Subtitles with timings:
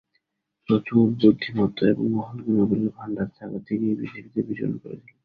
[0.69, 5.15] প্রচুর বুদ্ধিমত্তা এবং মহৎ গুণাবলীর ভাণ্ডার থাকা তিনি এই পৃথিবীতে বিচরণ করেছিলেন।